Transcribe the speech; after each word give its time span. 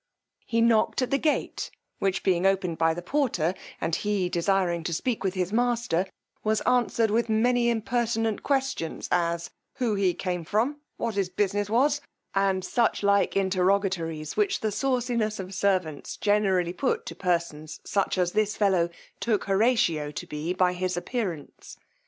He 0.47 0.61
knocked 0.61 1.03
at 1.03 1.11
the 1.11 1.19
gate, 1.19 1.69
which 1.99 2.23
being 2.23 2.43
opened 2.43 2.79
by 2.79 2.95
the 2.95 3.03
porter, 3.03 3.53
and 3.79 3.93
he 3.95 4.29
desiring 4.29 4.83
to 4.85 4.93
speak 4.93 5.23
with 5.23 5.35
his 5.35 5.53
master, 5.53 6.07
was 6.43 6.59
answered 6.61 7.11
with 7.11 7.29
many 7.29 7.69
impertinent 7.69 8.41
questions, 8.41 9.07
as 9.11 9.51
who 9.75 9.93
he 9.93 10.15
came 10.15 10.43
from, 10.43 10.77
what 10.97 11.13
his 11.13 11.29
business 11.29 11.69
was, 11.69 12.01
and 12.33 12.65
such 12.65 13.03
like 13.03 13.37
interrogatories 13.37 14.35
which 14.35 14.61
the 14.61 14.71
sawciness 14.71 15.39
of 15.39 15.53
servants 15.53 16.17
generally 16.17 16.73
put 16.73 17.05
to 17.05 17.13
persons 17.13 17.79
such 17.83 18.17
as 18.17 18.31
this 18.31 18.57
fellow 18.57 18.89
took 19.19 19.43
Horatio 19.43 20.09
to 20.09 20.25
be 20.25 20.51
by 20.51 20.73
his 20.73 20.97
appearance. 20.97 21.77